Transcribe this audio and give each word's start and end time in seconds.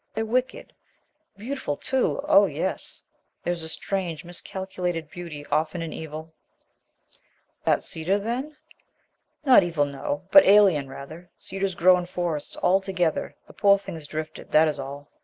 They're 0.15 0.25
wicked. 0.25 0.73
Beautiful 1.37 1.77
too, 1.77 2.21
oh 2.23 2.47
yes! 2.47 3.03
There's 3.43 3.61
a 3.61 3.69
strange, 3.69 4.25
miscalculated 4.25 5.11
beauty 5.11 5.45
often 5.51 5.83
in 5.83 5.93
evil" 5.93 6.33
"That 7.65 7.83
cedar, 7.83 8.17
then?" 8.17 8.57
"Not 9.45 9.61
evil, 9.61 9.85
no; 9.85 10.23
but 10.31 10.43
alien, 10.43 10.89
rather. 10.89 11.29
Cedars 11.37 11.75
grow 11.75 11.99
in 11.99 12.07
forests 12.07 12.55
all 12.55 12.81
together. 12.81 13.35
The 13.45 13.53
poor 13.53 13.77
thing 13.77 13.93
has 13.93 14.07
drifted, 14.07 14.49
that 14.49 14.67
is 14.67 14.79
all." 14.79 15.11